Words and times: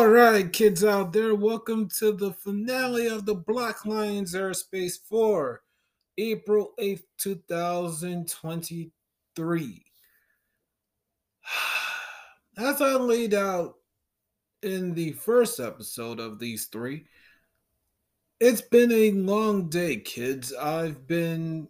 All 0.00 0.08
right, 0.08 0.50
kids 0.50 0.82
out 0.82 1.12
there, 1.12 1.34
welcome 1.34 1.86
to 1.98 2.12
the 2.12 2.32
finale 2.32 3.06
of 3.06 3.26
the 3.26 3.34
Black 3.34 3.84
Lions 3.84 4.34
Airspace 4.34 4.94
4, 5.06 5.60
April 6.16 6.70
8th, 6.80 7.02
2023. 7.18 9.84
As 12.56 12.80
I 12.80 12.94
laid 12.94 13.34
out 13.34 13.74
in 14.62 14.94
the 14.94 15.12
first 15.12 15.60
episode 15.60 16.18
of 16.18 16.38
these 16.38 16.68
three, 16.68 17.04
it's 18.40 18.62
been 18.62 18.92
a 18.92 19.10
long 19.10 19.68
day, 19.68 19.96
kids. 19.96 20.54
I've 20.54 21.06
been 21.06 21.68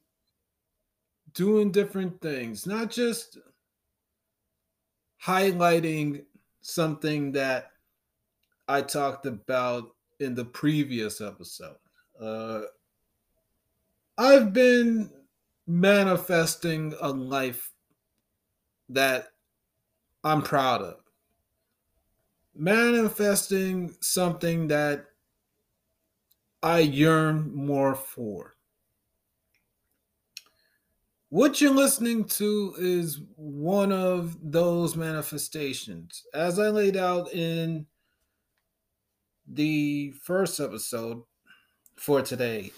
doing 1.34 1.72
different 1.72 2.20
things, 2.20 2.64
not 2.64 2.92
just 2.92 3.38
highlighting 5.20 6.22
something 6.60 7.32
that 7.32 7.72
I 8.70 8.82
talked 8.82 9.26
about 9.26 9.96
in 10.20 10.36
the 10.36 10.44
previous 10.44 11.20
episode. 11.20 11.74
Uh, 12.20 12.62
I've 14.16 14.52
been 14.52 15.10
manifesting 15.66 16.94
a 17.00 17.08
life 17.08 17.72
that 18.90 19.32
I'm 20.22 20.42
proud 20.42 20.82
of. 20.82 21.00
Manifesting 22.54 23.96
something 23.98 24.68
that 24.68 25.06
I 26.62 26.78
yearn 26.78 27.52
more 27.52 27.96
for. 27.96 28.54
What 31.30 31.60
you're 31.60 31.74
listening 31.74 32.24
to 32.24 32.76
is 32.78 33.20
one 33.34 33.90
of 33.90 34.36
those 34.40 34.94
manifestations. 34.94 36.24
As 36.34 36.60
I 36.60 36.68
laid 36.68 36.96
out 36.96 37.32
in 37.32 37.86
the 39.52 40.12
first 40.22 40.60
episode 40.60 41.22
for 41.96 42.22
today, 42.22 42.72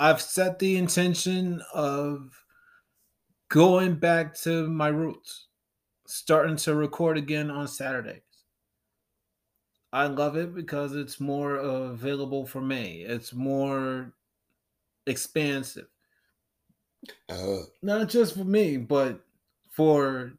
I've 0.00 0.20
set 0.20 0.58
the 0.58 0.76
intention 0.76 1.62
of 1.72 2.32
going 3.48 3.96
back 3.96 4.34
to 4.40 4.68
my 4.68 4.88
roots, 4.88 5.46
starting 6.06 6.56
to 6.56 6.74
record 6.74 7.18
again 7.18 7.50
on 7.50 7.68
Saturdays. 7.68 8.22
I 9.92 10.06
love 10.06 10.36
it 10.36 10.54
because 10.54 10.96
it's 10.96 11.20
more 11.20 11.56
available 11.56 12.46
for 12.46 12.62
me. 12.62 13.02
It's 13.02 13.34
more 13.34 14.14
expansive 15.06 15.88
uh, 17.28 17.58
Not 17.82 18.08
just 18.08 18.34
for 18.34 18.44
me, 18.44 18.76
but 18.76 19.24
for 19.70 20.34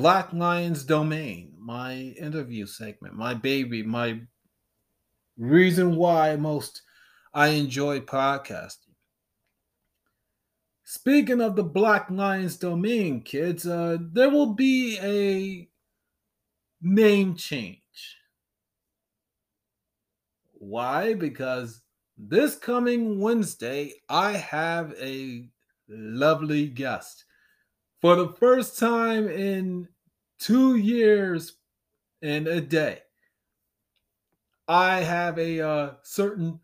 Black 0.00 0.32
Lions 0.32 0.82
Domain, 0.84 1.52
my 1.58 1.92
interview 2.18 2.64
segment, 2.64 3.14
my 3.14 3.34
baby, 3.34 3.82
my 3.82 4.18
reason 5.36 5.94
why 5.94 6.36
most 6.36 6.80
I 7.34 7.48
enjoy 7.48 8.00
podcasting. 8.00 8.94
Speaking 10.84 11.42
of 11.42 11.54
the 11.54 11.64
Black 11.64 12.10
Lions 12.10 12.56
Domain, 12.56 13.20
kids, 13.20 13.66
uh, 13.66 13.98
there 14.00 14.30
will 14.30 14.54
be 14.54 14.98
a 15.02 15.68
name 16.80 17.36
change. 17.36 18.16
Why? 20.52 21.12
Because 21.12 21.82
this 22.16 22.56
coming 22.56 23.20
Wednesday, 23.20 23.92
I 24.08 24.32
have 24.32 24.94
a 24.98 25.46
lovely 25.90 26.68
guest. 26.68 27.26
For 28.00 28.16
the 28.16 28.28
first 28.28 28.78
time 28.78 29.28
in 29.28 29.86
two 30.38 30.76
years 30.76 31.56
and 32.22 32.48
a 32.48 32.60
day, 32.60 33.00
I 34.66 35.00
have 35.00 35.38
a 35.38 35.60
uh, 35.60 35.90
certain 36.02 36.60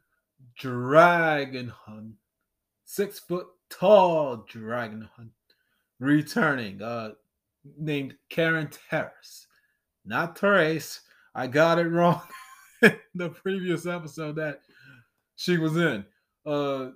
dragon 0.56 1.68
hun, 1.68 2.14
six 2.86 3.18
foot 3.18 3.48
tall 3.68 4.46
dragon 4.48 5.10
hun, 5.14 5.30
returning, 6.00 6.80
uh, 6.80 7.10
named 7.78 8.14
Karen 8.30 8.70
Terrace, 8.88 9.46
not 10.06 10.38
Therese. 10.38 11.02
I 11.34 11.48
got 11.48 11.78
it 11.78 11.88
wrong 11.88 12.22
in 12.82 12.96
the 13.14 13.28
previous 13.28 13.84
episode 13.84 14.36
that 14.36 14.60
she 15.34 15.58
was 15.58 15.76
in. 15.76 16.06
Uh, 16.46 16.92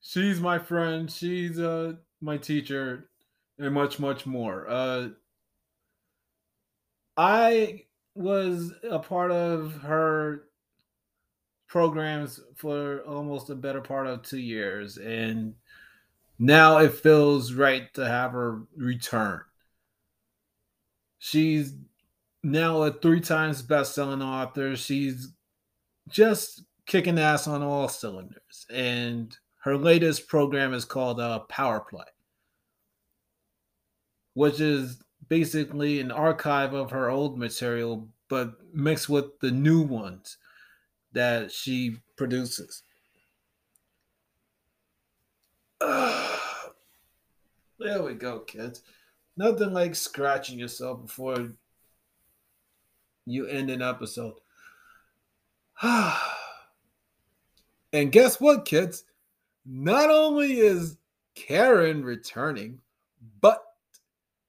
she's 0.00 0.40
my 0.40 0.58
friend. 0.58 1.08
She's 1.08 1.60
uh, 1.60 1.92
my 2.22 2.36
teacher, 2.36 3.08
and 3.58 3.74
much, 3.74 3.98
much 3.98 4.26
more. 4.26 4.68
Uh, 4.68 5.08
I 7.16 7.84
was 8.14 8.72
a 8.88 8.98
part 8.98 9.30
of 9.30 9.74
her 9.82 10.44
programs 11.66 12.40
for 12.56 13.00
almost 13.00 13.50
a 13.50 13.54
better 13.54 13.80
part 13.80 14.06
of 14.06 14.22
two 14.22 14.38
years, 14.38 14.98
and 14.98 15.54
now 16.38 16.78
it 16.78 16.94
feels 16.94 17.52
right 17.52 17.92
to 17.94 18.06
have 18.06 18.32
her 18.32 18.62
return. 18.76 19.40
She's 21.18 21.74
now 22.42 22.82
a 22.82 22.92
three 22.92 23.20
times 23.20 23.62
best-selling 23.62 24.22
author. 24.22 24.74
She's 24.74 25.28
just 26.08 26.64
kicking 26.86 27.18
ass 27.18 27.46
on 27.46 27.62
all 27.62 27.88
cylinders. 27.88 28.66
And 28.72 29.36
her 29.58 29.76
latest 29.76 30.26
program 30.26 30.74
is 30.74 30.84
called 30.84 31.20
uh, 31.20 31.40
Power 31.48 31.80
Play, 31.80 32.04
which 34.34 34.60
is 34.60 35.02
basically 35.28 36.00
an 36.00 36.10
archive 36.10 36.74
of 36.74 36.90
her 36.90 37.08
old 37.10 37.38
material, 37.38 38.08
but 38.28 38.54
mixed 38.74 39.08
with 39.08 39.38
the 39.40 39.50
new 39.50 39.82
ones 39.82 40.38
that 41.12 41.52
she 41.52 41.96
produces. 42.16 42.82
There 47.78 48.02
we 48.04 48.14
go, 48.14 48.38
kids. 48.38 48.82
Nothing 49.36 49.72
like 49.72 49.96
scratching 49.96 50.56
yourself 50.56 51.02
before 51.02 51.48
you 53.26 53.46
end 53.46 53.70
an 53.70 53.82
episode. 53.82 54.34
And 57.94 58.10
guess 58.10 58.40
what, 58.40 58.64
kids? 58.64 59.04
Not 59.66 60.08
only 60.08 60.60
is 60.60 60.96
Karen 61.34 62.02
returning, 62.02 62.80
but 63.40 63.62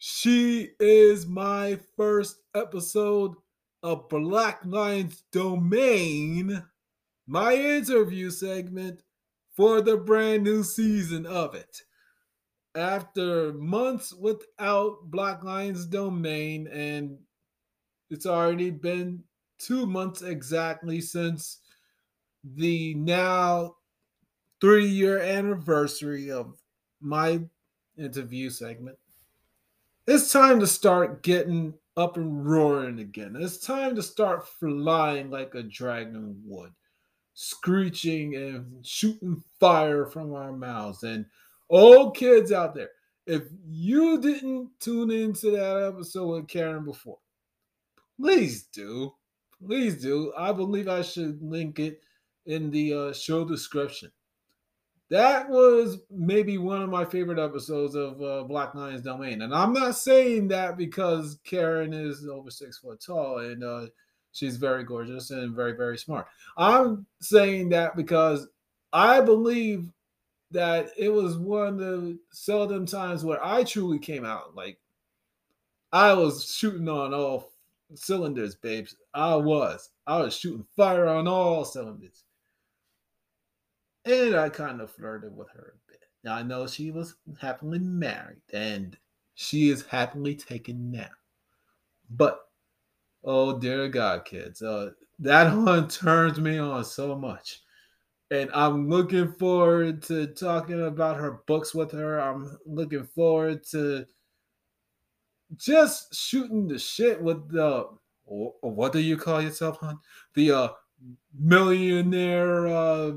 she 0.05 0.71
is 0.81 1.25
my 1.25 1.79
first 1.95 2.41
episode 2.53 3.35
of 3.83 4.09
Black 4.09 4.59
Lions 4.65 5.23
Domain, 5.31 6.61
my 7.25 7.53
interview 7.53 8.29
segment 8.29 9.01
for 9.55 9.79
the 9.79 9.95
brand 9.95 10.43
new 10.43 10.61
season 10.61 11.25
of 11.25 11.55
it. 11.55 11.83
After 12.75 13.53
months 13.53 14.13
without 14.13 15.09
Black 15.09 15.41
Lions 15.41 15.85
Domain, 15.85 16.67
and 16.67 17.17
it's 18.09 18.25
already 18.25 18.71
been 18.71 19.23
two 19.57 19.85
months 19.85 20.21
exactly 20.21 20.99
since 20.99 21.61
the 22.43 22.93
now 22.95 23.77
three 24.59 24.85
year 24.85 25.21
anniversary 25.21 26.29
of 26.29 26.57
my 26.99 27.39
interview 27.97 28.49
segment. 28.49 28.97
It's 30.05 30.33
time 30.33 30.59
to 30.59 30.67
start 30.67 31.23
getting 31.23 31.75
up 31.95 32.17
and 32.17 32.45
roaring 32.45 32.99
again. 32.99 33.37
It's 33.39 33.57
time 33.57 33.95
to 33.95 34.03
start 34.03 34.45
flying 34.45 35.29
like 35.29 35.55
a 35.55 35.63
dragon 35.63 36.41
would, 36.45 36.71
screeching 37.35 38.35
and 38.35 38.85
shooting 38.85 39.41
fire 39.61 40.05
from 40.05 40.33
our 40.33 40.51
mouths. 40.51 41.03
And 41.03 41.25
all 41.69 42.11
kids 42.11 42.51
out 42.51 42.75
there, 42.75 42.89
if 43.25 43.43
you 43.65 44.19
didn't 44.19 44.71
tune 44.81 45.09
into 45.09 45.51
that 45.51 45.93
episode 45.93 46.27
with 46.27 46.49
Karen 46.49 46.83
before, 46.83 47.19
please 48.19 48.63
do. 48.73 49.13
Please 49.65 50.01
do. 50.01 50.33
I 50.37 50.51
believe 50.51 50.89
I 50.89 51.01
should 51.01 51.41
link 51.41 51.79
it 51.79 52.01
in 52.45 52.71
the 52.71 52.93
uh, 52.93 53.13
show 53.13 53.45
description. 53.45 54.11
That 55.09 55.49
was 55.49 55.99
maybe 56.09 56.57
one 56.57 56.81
of 56.81 56.89
my 56.89 57.05
favorite 57.05 57.37
episodes 57.39 57.95
of 57.95 58.21
uh, 58.21 58.43
Black 58.43 58.73
Lions 58.73 59.03
Domain. 59.03 59.41
And 59.41 59.53
I'm 59.53 59.73
not 59.73 59.95
saying 59.95 60.47
that 60.47 60.77
because 60.77 61.39
Karen 61.43 61.93
is 61.93 62.27
over 62.27 62.49
six 62.49 62.79
foot 62.79 63.01
tall 63.05 63.39
and 63.39 63.63
uh, 63.63 63.85
she's 64.31 64.57
very 64.57 64.83
gorgeous 64.83 65.29
and 65.29 65.55
very, 65.55 65.73
very 65.73 65.97
smart. 65.97 66.27
I'm 66.57 67.05
saying 67.21 67.69
that 67.69 67.95
because 67.95 68.47
I 68.91 69.21
believe 69.21 69.89
that 70.51 70.89
it 70.97 71.09
was 71.09 71.37
one 71.37 71.67
of 71.67 71.79
the 71.79 72.19
seldom 72.31 72.85
times 72.85 73.25
where 73.25 73.43
I 73.43 73.63
truly 73.63 73.99
came 73.99 74.23
out. 74.25 74.55
Like, 74.55 74.77
I 75.91 76.13
was 76.13 76.45
shooting 76.45 76.89
on 76.89 77.13
all 77.13 77.51
cylinders, 77.95 78.55
babes. 78.55 78.95
I 79.13 79.35
was. 79.35 79.89
I 80.07 80.21
was 80.21 80.35
shooting 80.35 80.65
fire 80.75 81.07
on 81.07 81.27
all 81.27 81.65
cylinders. 81.65 82.23
And 84.05 84.35
I 84.35 84.49
kind 84.49 84.81
of 84.81 84.91
flirted 84.91 85.35
with 85.35 85.49
her 85.51 85.75
a 85.75 85.91
bit. 85.91 86.01
Now 86.23 86.35
I 86.35 86.43
know 86.43 86.67
she 86.67 86.91
was 86.91 87.15
happily 87.39 87.79
married 87.79 88.41
and 88.53 88.97
she 89.35 89.69
is 89.69 89.85
happily 89.85 90.35
taken 90.35 90.91
now. 90.91 91.09
But 92.09 92.39
Oh 93.23 93.57
dear 93.57 93.87
God, 93.87 94.25
kids. 94.25 94.61
Uh, 94.61 94.91
that 95.19 95.55
one 95.57 95.87
turns 95.87 96.39
me 96.39 96.57
on 96.57 96.83
so 96.83 97.15
much. 97.15 97.61
And 98.31 98.49
I'm 98.53 98.89
looking 98.89 99.31
forward 99.33 100.01
to 100.03 100.27
talking 100.27 100.85
about 100.85 101.17
her 101.17 101.43
books 101.45 101.73
with 101.73 101.91
her. 101.91 102.19
I'm 102.19 102.57
looking 102.65 103.05
forward 103.05 103.63
to 103.71 104.05
just 105.55 106.15
shooting 106.15 106.67
the 106.67 106.79
shit 106.79 107.21
with 107.21 107.49
the 107.51 107.87
what 108.25 108.93
do 108.93 108.99
you 108.99 109.17
call 109.17 109.41
yourself, 109.41 109.77
hon? 109.79 109.99
The 110.33 110.51
uh, 110.51 110.69
millionaire 111.37 112.67
uh, 112.67 113.11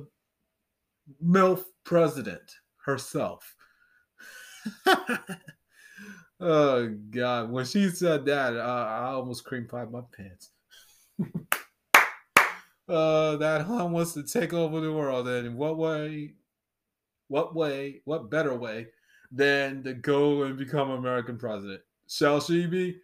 MILF 1.23 1.64
president 1.85 2.50
herself. 2.85 3.55
oh 6.41 6.88
God! 7.11 7.50
When 7.50 7.64
she 7.64 7.88
said 7.91 8.25
that, 8.26 8.56
uh, 8.56 8.87
I 8.88 9.08
almost 9.11 9.44
cream 9.44 9.67
pied 9.67 9.91
my 9.91 10.00
pants. 10.17 10.50
uh, 12.88 13.37
that 13.37 13.62
hon 13.62 13.93
wants 13.93 14.12
to 14.14 14.23
take 14.23 14.53
over 14.53 14.81
the 14.81 14.93
world, 14.93 15.29
and 15.29 15.47
in 15.47 15.56
what 15.56 15.79
way? 15.79 16.35
What 17.29 17.55
way? 17.55 18.03
What 18.05 18.31
better 18.31 18.55
way 18.55 18.88
than 19.31 19.82
to 19.85 19.94
go 19.94 20.43
and 20.44 20.56
become 20.56 20.91
American 20.91 21.38
president? 21.38 21.81
Shall 22.08 22.41
she 22.41 22.67
be? 22.67 23.00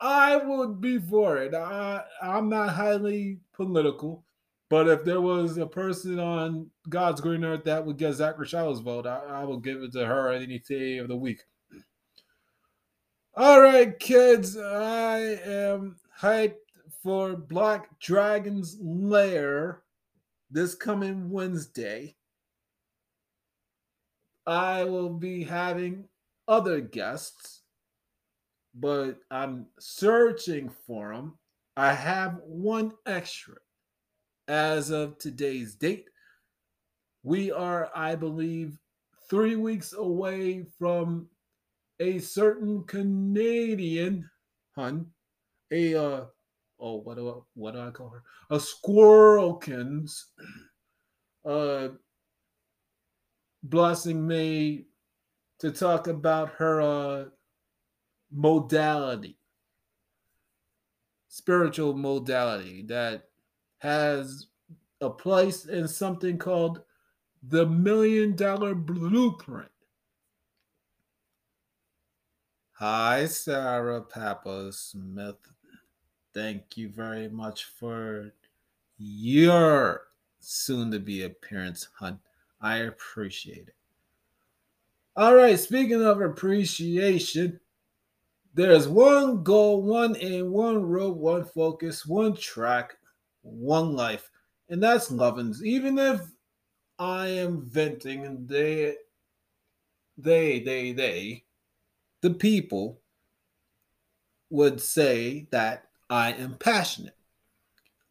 I 0.00 0.36
would 0.36 0.80
be 0.80 0.98
for 0.98 1.38
it. 1.38 1.54
I, 1.54 2.02
I'm 2.20 2.50
not 2.50 2.70
highly 2.70 3.40
political, 3.54 4.25
but 4.68 4.88
if 4.88 5.04
there 5.04 5.20
was 5.20 5.58
a 5.58 5.66
person 5.66 6.18
on 6.18 6.70
God's 6.88 7.20
green 7.20 7.44
earth 7.44 7.64
that 7.64 7.84
would 7.84 7.96
get 7.96 8.14
Zachary 8.14 8.46
Shiloh's 8.46 8.80
vote, 8.80 9.06
I, 9.06 9.42
I 9.42 9.56
give 9.60 9.82
it 9.82 9.92
to 9.92 10.06
her 10.06 10.32
any 10.32 10.58
day 10.58 10.98
of 10.98 11.08
the 11.08 11.16
week. 11.16 11.42
All 13.34 13.60
right, 13.60 13.98
kids, 13.98 14.56
I 14.56 15.18
am 15.44 15.96
hyped 16.20 16.54
for 17.02 17.36
Black 17.36 17.98
Dragon's 18.00 18.78
Lair 18.80 19.82
this 20.50 20.74
coming 20.74 21.30
Wednesday. 21.30 22.16
I 24.46 24.84
will 24.84 25.10
be 25.10 25.44
having 25.44 26.08
other 26.48 26.80
guests 26.80 27.62
but 28.76 29.18
I'm 29.30 29.66
searching 29.78 30.68
for 30.86 31.14
them. 31.14 31.38
I 31.76 31.92
have 31.92 32.40
one 32.44 32.92
extra. 33.06 33.56
As 34.48 34.90
of 34.90 35.18
today's 35.18 35.74
date, 35.74 36.08
we 37.22 37.50
are, 37.50 37.90
I 37.94 38.14
believe, 38.14 38.78
three 39.28 39.56
weeks 39.56 39.92
away 39.92 40.66
from 40.78 41.28
a 41.98 42.18
certain 42.18 42.84
Canadian 42.84 44.28
hun, 44.76 45.06
a 45.72 45.94
uh, 45.94 46.24
oh, 46.78 46.96
what 46.96 47.16
do 47.16 47.28
I, 47.28 47.34
what 47.54 47.74
do 47.74 47.80
I 47.80 47.90
call 47.90 48.10
her? 48.10 48.22
A 48.50 48.58
squirrelkins, 48.58 50.22
uh, 51.44 51.88
blessing 53.62 54.26
me 54.26 54.86
to 55.58 55.72
talk 55.72 56.06
about 56.06 56.50
her 56.50 56.80
uh 56.80 57.24
modality, 58.30 59.38
spiritual 61.28 61.94
modality 61.94 62.82
that 62.88 63.24
has 63.86 64.48
a 65.00 65.08
place 65.08 65.66
in 65.66 65.86
something 65.86 66.38
called 66.38 66.80
the 67.48 67.64
Million 67.64 68.34
Dollar 68.34 68.74
Blueprint. 68.74 69.70
Hi, 72.72 73.26
Sarah 73.26 74.02
Papa 74.02 74.72
Smith. 74.72 75.36
Thank 76.34 76.76
you 76.76 76.88
very 76.88 77.28
much 77.28 77.64
for 77.64 78.32
your 78.98 80.08
soon 80.40 80.90
to 80.90 80.98
be 80.98 81.22
appearance, 81.22 81.88
hun. 81.96 82.18
I 82.60 82.78
appreciate 82.78 83.68
it. 83.68 83.74
All 85.14 85.36
right, 85.36 85.60
speaking 85.60 86.02
of 86.02 86.20
appreciation, 86.20 87.60
there's 88.52 88.88
one 88.88 89.44
goal, 89.44 89.82
one 89.84 90.16
aim, 90.18 90.50
one 90.50 90.82
road, 90.82 91.16
one 91.16 91.44
focus, 91.44 92.04
one 92.04 92.34
track, 92.34 92.96
one 93.46 93.94
life, 93.94 94.30
and 94.68 94.82
that's 94.82 95.10
Lovins. 95.10 95.62
Even 95.62 95.98
if 95.98 96.20
I 96.98 97.28
am 97.28 97.62
venting 97.62 98.24
and 98.24 98.48
they, 98.48 98.96
they, 100.18 100.60
they, 100.60 100.92
they, 100.92 101.44
the 102.22 102.30
people 102.30 103.00
would 104.50 104.80
say 104.80 105.46
that 105.50 105.84
I 106.08 106.32
am 106.32 106.56
passionate. 106.58 107.16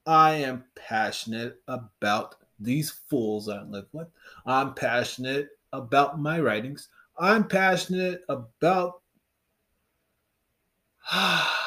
I 0.06 0.34
am 0.34 0.66
passionate 0.76 1.62
about 1.68 2.36
these 2.60 2.92
fools 2.92 3.50
I 3.50 3.64
live 3.64 3.88
with. 3.92 4.08
I'm 4.46 4.74
passionate 4.74 5.50
about 5.74 6.20
my 6.20 6.40
writings. 6.40 6.90
I'm 7.18 7.48
passionate 7.48 8.24
about 8.30 9.02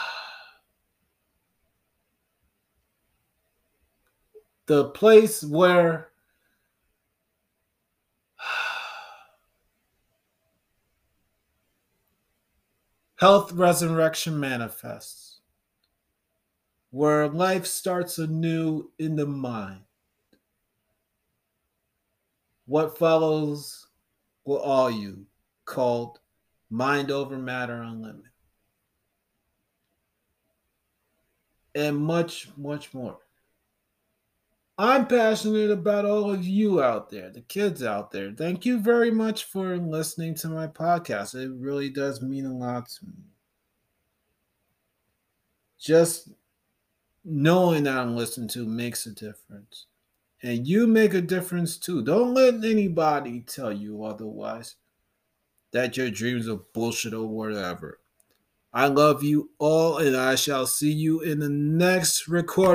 the 4.68 4.84
place 4.90 5.42
where 5.42 6.10
health 13.16 13.50
resurrection 13.52 14.38
manifests, 14.38 15.40
where 16.90 17.26
life 17.28 17.66
starts 17.66 18.18
anew 18.18 18.90
in 18.98 19.16
the 19.16 19.26
mind. 19.26 19.80
What 22.66 22.98
follows 22.98 23.88
will 24.44 24.58
all 24.58 24.90
you 24.90 25.26
called 25.64 26.20
Mind 26.70 27.10
Over 27.10 27.38
Matter 27.38 27.80
Unlimited. 27.82 28.24
and 31.74 31.96
much, 31.96 32.48
much 32.56 32.92
more. 32.92 33.18
I'm 34.80 35.08
passionate 35.08 35.72
about 35.72 36.04
all 36.04 36.30
of 36.30 36.46
you 36.46 36.80
out 36.80 37.10
there, 37.10 37.30
the 37.30 37.40
kids 37.40 37.82
out 37.82 38.12
there. 38.12 38.30
Thank 38.30 38.64
you 38.64 38.78
very 38.78 39.10
much 39.10 39.42
for 39.44 39.76
listening 39.76 40.36
to 40.36 40.48
my 40.48 40.68
podcast. 40.68 41.34
It 41.34 41.50
really 41.58 41.90
does 41.90 42.22
mean 42.22 42.46
a 42.46 42.56
lot 42.56 42.88
to 42.88 43.06
me. 43.06 43.24
Just 45.80 46.28
knowing 47.24 47.84
that 47.84 47.98
I'm 47.98 48.14
listened 48.14 48.50
to 48.50 48.66
makes 48.66 49.04
a 49.06 49.10
difference. 49.10 49.86
And 50.44 50.64
you 50.64 50.86
make 50.86 51.12
a 51.14 51.20
difference 51.20 51.76
too. 51.76 52.04
Don't 52.04 52.34
let 52.34 52.54
anybody 52.54 53.40
tell 53.40 53.72
you 53.72 54.04
otherwise 54.04 54.76
that 55.72 55.96
your 55.96 56.10
dreams 56.10 56.48
are 56.48 56.60
bullshit 56.72 57.14
or 57.14 57.26
whatever. 57.26 57.98
I 58.72 58.86
love 58.86 59.24
you 59.24 59.50
all, 59.58 59.98
and 59.98 60.14
I 60.16 60.34
shall 60.34 60.66
see 60.66 60.92
you 60.92 61.20
in 61.20 61.40
the 61.40 61.48
next 61.48 62.28
recording. 62.28 62.66